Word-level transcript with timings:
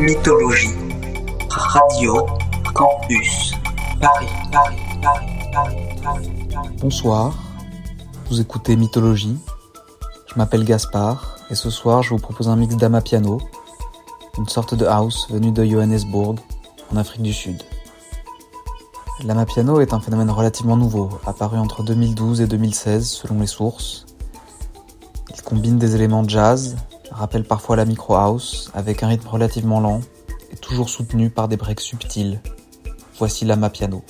Mythologie. 0.00 0.74
Radio 1.50 2.24
Campus. 2.72 3.52
Paris, 4.00 4.26
Paris, 4.50 4.76
Paris, 5.02 5.26
Paris, 5.52 5.76
Paris, 6.02 6.48
Paris. 6.50 6.76
Bonsoir, 6.80 7.34
vous 8.30 8.40
écoutez 8.40 8.76
Mythologie. 8.76 9.36
Je 10.26 10.38
m'appelle 10.38 10.64
Gaspard 10.64 11.36
et 11.50 11.54
ce 11.54 11.68
soir 11.68 12.02
je 12.02 12.10
vous 12.10 12.18
propose 12.18 12.48
un 12.48 12.56
mix 12.56 12.76
d'ama 12.76 13.02
piano, 13.02 13.42
une 14.38 14.48
sorte 14.48 14.74
de 14.74 14.86
house 14.86 15.28
venue 15.30 15.52
de 15.52 15.66
Johannesburg, 15.66 16.36
en 16.90 16.96
Afrique 16.96 17.22
du 17.22 17.34
Sud. 17.34 17.62
L'ama 19.22 19.44
piano 19.44 19.82
est 19.82 19.92
un 19.92 20.00
phénomène 20.00 20.30
relativement 20.30 20.78
nouveau, 20.78 21.10
apparu 21.26 21.58
entre 21.58 21.82
2012 21.82 22.40
et 22.40 22.46
2016 22.46 23.06
selon 23.06 23.38
les 23.38 23.46
sources. 23.46 24.06
Il 25.36 25.42
combine 25.42 25.76
des 25.76 25.94
éléments 25.94 26.26
jazz, 26.26 26.78
rappelle 27.10 27.44
parfois 27.44 27.76
la 27.76 27.84
micro 27.84 28.14
house, 28.14 28.70
avec 28.74 29.02
un 29.02 29.08
rythme 29.08 29.28
relativement 29.28 29.80
lent 29.80 30.00
et 30.52 30.56
toujours 30.56 30.88
soutenu 30.88 31.30
par 31.30 31.48
des 31.48 31.56
breaks 31.56 31.80
subtils. 31.80 32.40
Voici 33.18 33.44
l'ama 33.44 33.70
piano. 33.70 34.02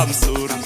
I'm 0.00 0.12
wa 0.14 0.59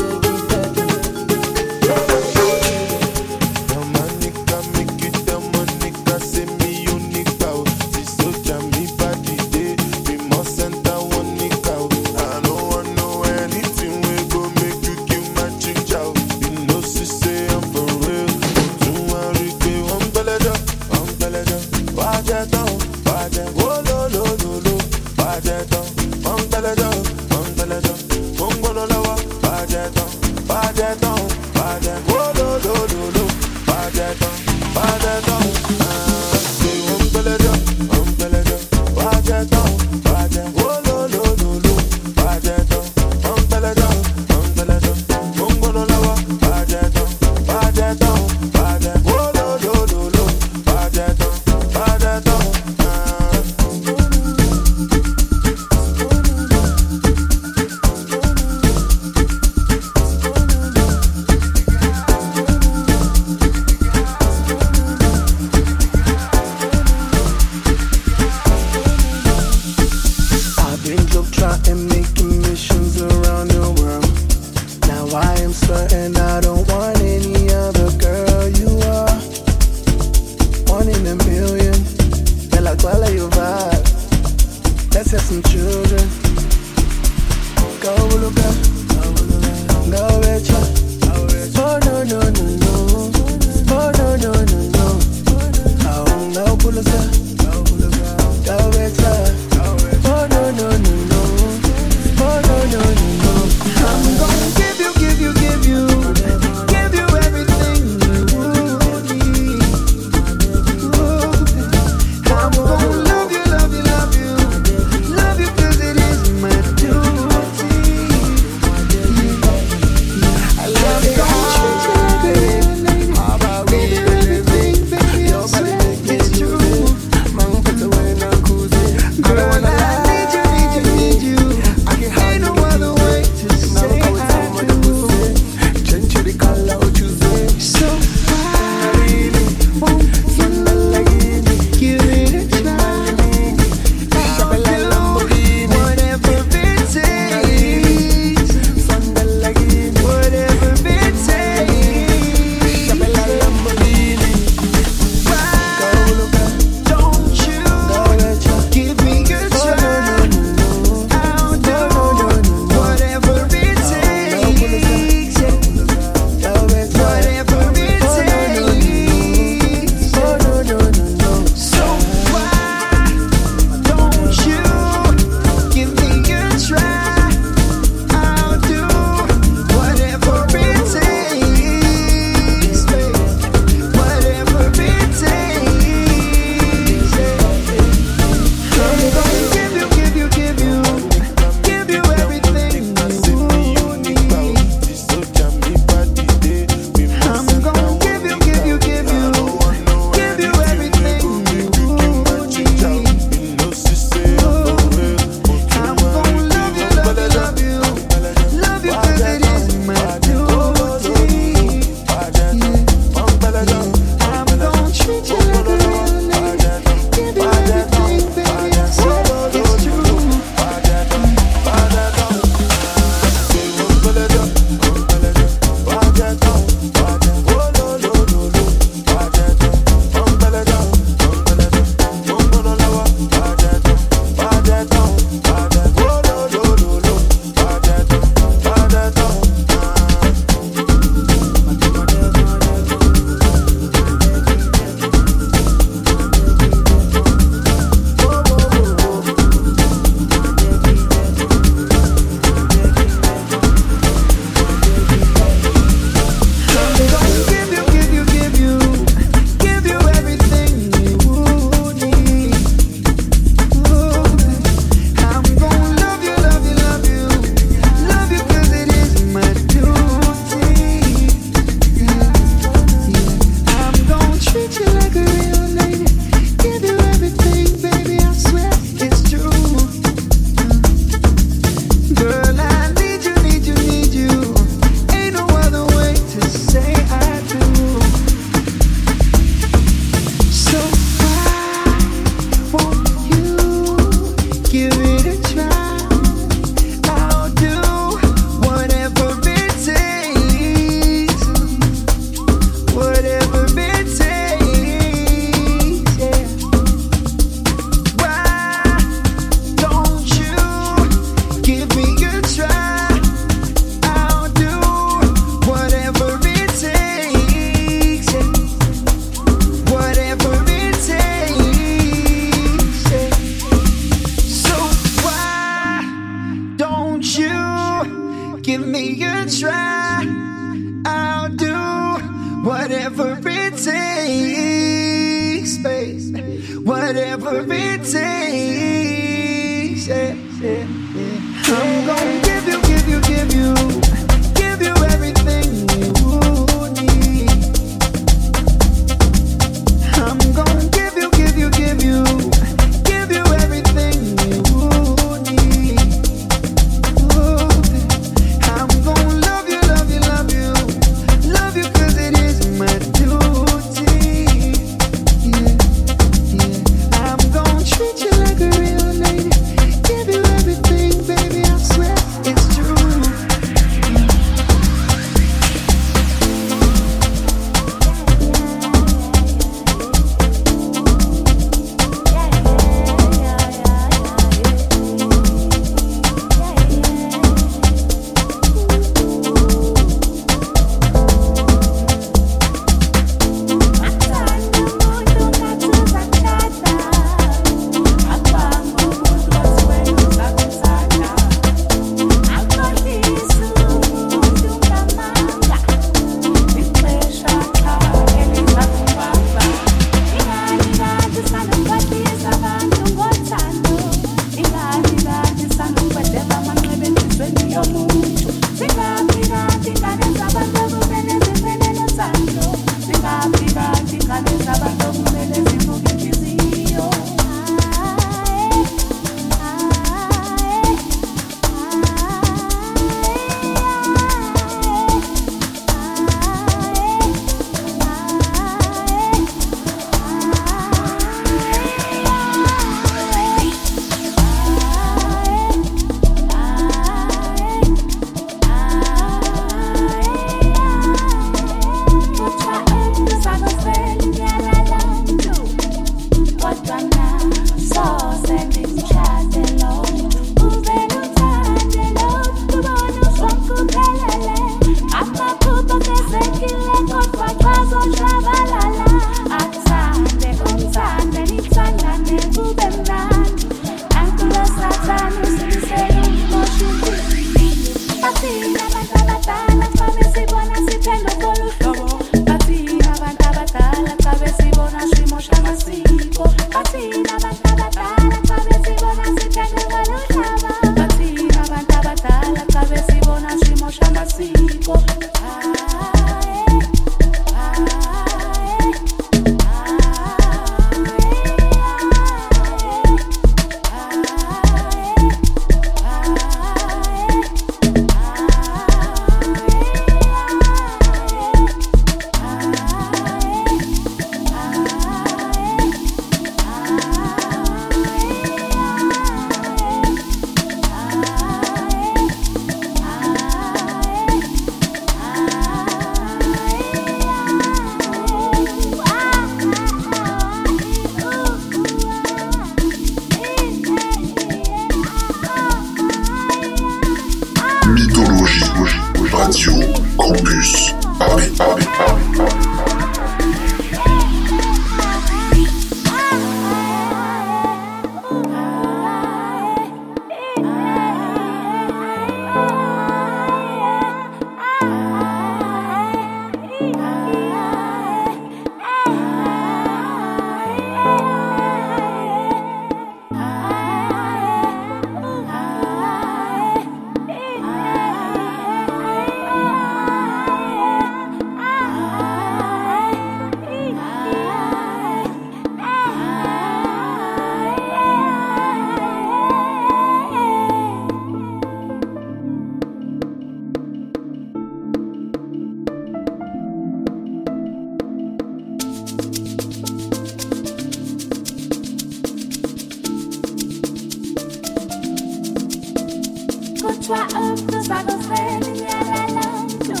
bakoseni 597.88 598.80
nyalalantlu 598.80 600.00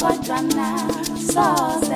kodwa 0.00 0.38
nasoze 0.56 1.89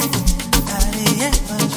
yeah, 0.00 1.32
yeah. 1.58 1.67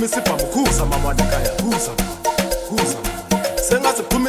sengaziphuma 0.00 0.06
isibhamu 0.06 0.46
khuza 0.46 0.86
mama 0.86 1.08
wadekaya 1.08 1.48
kuza, 1.50 1.90
mama 1.90 2.16
khuza 2.68 2.96
kuza. 2.98 2.98
sengaziphuma 3.68 4.28